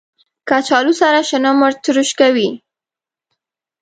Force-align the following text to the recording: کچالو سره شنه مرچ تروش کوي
کچالو 0.49 0.93
سره 1.01 1.21
شنه 1.29 1.51
مرچ 1.59 1.77
تروش 1.83 2.09
کوي 2.19 2.49